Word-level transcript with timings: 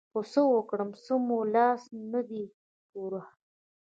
خو 0.13 0.19
څه 0.31 0.41
وکړو 0.53 0.87
څه 1.05 1.13
مو 1.25 1.39
له 1.45 1.51
لاسه 1.55 1.91
نه 2.11 2.21
دي 2.29 2.43
پوره. 2.89 3.21